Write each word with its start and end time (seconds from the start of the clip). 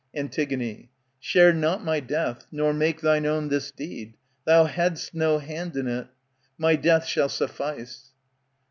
Antig, 0.17 0.87
Share 1.19 1.53
not 1.53 1.83
my 1.83 1.99
death, 1.99 2.47
nor 2.51 2.73
make 2.73 3.01
thine 3.01 3.27
own 3.27 3.49
this 3.49 3.69
deed 3.69 4.15
Thou 4.45 4.65
had^st 4.65 5.13
no 5.13 5.37
hand 5.37 5.77
in. 5.77 6.07
My 6.57 6.75
death 6.75 7.05
shall 7.05 7.29
suffice. 7.29 8.09